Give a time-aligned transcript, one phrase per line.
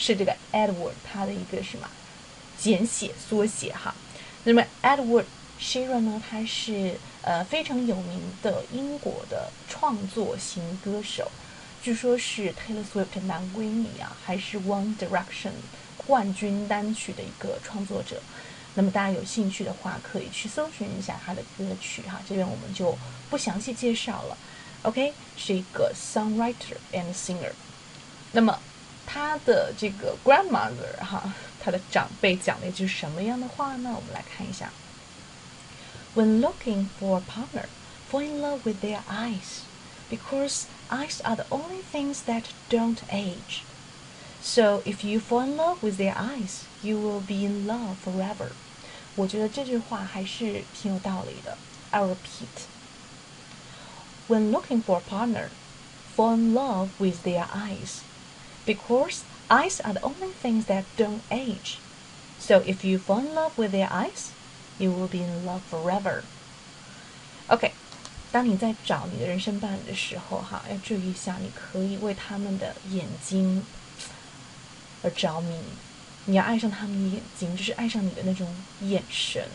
[0.00, 1.86] 是这个 Edward 他的一个什么
[2.58, 3.94] 简写缩写哈。
[4.44, 5.26] 那么 Edward
[5.60, 11.30] Sheeran 呢，他是呃非常有名的英国的创作型歌手，
[11.82, 15.52] 据说是 Taylor Swift 的男闺蜜啊，还是 One Direction
[16.06, 18.22] 冠军单曲的一个创作者。
[18.74, 22.22] 那么大家有兴趣的话，可以去搜寻一下他的歌曲哈。
[22.26, 22.96] 这边我们就
[23.28, 24.38] 不详细介绍了。
[24.82, 27.52] OK，是一个 songwriter and singer。
[28.32, 28.58] 那么
[29.09, 33.91] 他的这个 grandmother 哈，他的长辈讲了一句什么样的话呢？
[33.95, 34.71] 我们来看一下。
[36.15, 37.65] When looking for a partner,
[38.09, 39.63] fall in love with their eyes,
[40.09, 43.63] because eyes are the only things that don't age.
[44.41, 48.51] So if you fall in love with their eyes, you will be in love forever.
[49.15, 51.57] 我觉得这句话还是挺有道理的。
[51.91, 52.67] I repeat.
[54.27, 55.49] When looking for a partner,
[56.15, 57.99] fall in love with their eyes,
[58.65, 61.77] because eyes are the only things that don't age.
[62.39, 64.31] So if you fall in love with their eyes,
[64.77, 66.23] you will be in love forever.
[67.47, 67.71] OK，
[68.31, 73.63] 当你在找你的人生伴侣的时候，哈，要注意一下，你可以为他们的眼睛
[75.03, 75.59] 而着迷。
[76.25, 78.47] 你要爱上他们的眼睛，就是爱上你的那种
[78.81, 79.47] 眼神，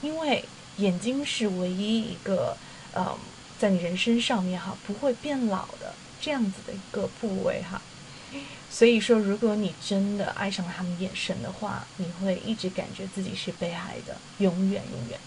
[0.00, 0.44] 因为
[0.78, 2.56] 眼睛是唯一一个，
[2.94, 3.16] 嗯，
[3.58, 7.80] 在你人生上面哈不会变老的这样子的一个部位哈。
[8.69, 15.19] 所以说，如果你真的爱上了他们眼神的话，你会一直感觉自己是被爱的，永远永远。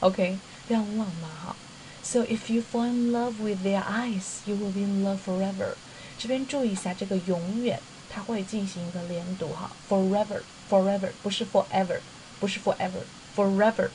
[0.00, 1.54] OK，非常浪漫哈。
[2.02, 5.74] So if you fall in love with their eyes, you will be in love forever。
[6.18, 7.80] 这边注意一下这个永远。
[8.10, 12.00] 它会进行一个连读哈，forever，forever 不是 forever，
[12.40, 13.90] 不是 forever，forever。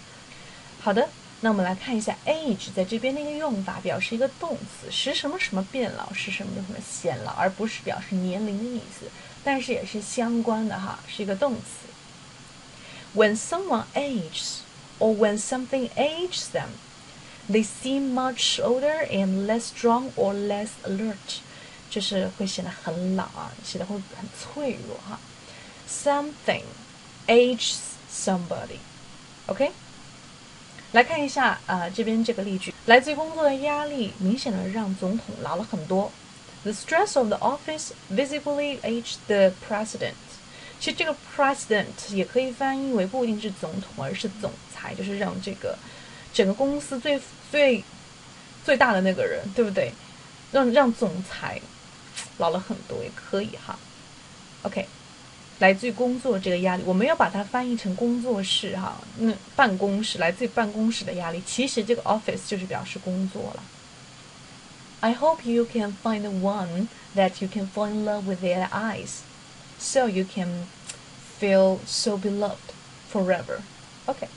[0.80, 1.10] 好的，
[1.44, 9.12] 那我们来看一下 age 在这边的一个用法，表示一个动词，使什么什么变老，使什么什么显老，而不是表示年龄的意思，
[9.44, 11.90] 但是也是相关的哈，是一个动词。
[13.14, 14.60] When someone ages
[15.00, 16.70] or when something ages them,
[17.52, 21.42] they seem much older and less strong or less alert.
[21.90, 25.20] 就是会显得很老啊，显得会很脆弱哈。
[25.90, 26.64] Something
[27.28, 27.76] ages
[28.10, 29.74] somebody，OK？
[30.94, 36.12] 来看一下啊，这边这个例句，来自于工作的压力明显的让总统老了很多。
[36.64, 40.14] The stress of the office visibly aged the president。
[40.80, 45.78] 其实这个 president 也可以翻译为不一定是总统，而是总裁，就是让这个
[46.32, 47.20] 整个公司最
[47.52, 47.84] 最
[48.64, 49.92] 最大的那个人，对不对？
[50.52, 51.60] 让让总裁。
[52.38, 53.78] 老了很多也可以哈
[54.64, 54.88] ，OK，
[55.63, 63.63] 来自于工作这个压力，我们要把它翻译成工作室哈，那办公室来自于办公室的压力，其实这个 office 就是表示工作了。
[65.01, 69.21] I hope you can find one that you can fall in love with their eyes,
[69.79, 70.67] so you can
[71.41, 72.57] feel so beloved
[73.13, 73.61] forever.
[74.07, 74.29] OK。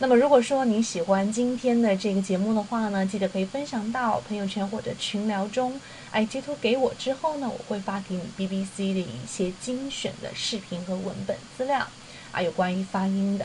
[0.00, 5.80] 那么，如果说你喜欢今天的这个节目的话呢，记得可以分享到朋友圈或者群聊中。
[6.12, 11.84] 哎，截图给我之后呢，我会发给你 BBC 的一些精选的视频和文本资料
[12.30, 13.44] 啊，有关于发音的。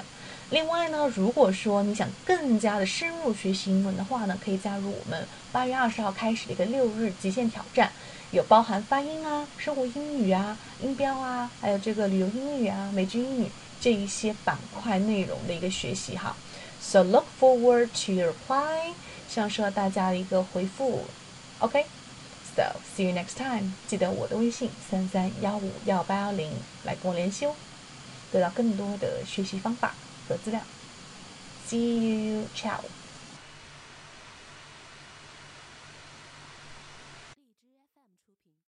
[0.51, 7.91] 另外呢，如果说你想更加的深入学习英文的话呢，可以加入我们八月二十号开始的一个六日极限挑战，
[8.29, 13.47] 有包含发音啊、生活英语啊、音标啊，还有这个旅游英语啊、美剧英语。
[13.83, 16.37] 这一些板块内容的一个学习哈
[16.79, 18.93] ，So look forward to your reply，
[19.27, 21.03] 希望收到大家的一个回复
[21.59, 26.49] ，OK，So see you next time，记得我的微信三三幺五幺八幺零
[26.85, 27.53] 来跟我联系哦，
[28.31, 29.93] 得到更多的学习方法
[30.29, 30.61] 和资料
[31.67, 33.02] ，See you，ciao。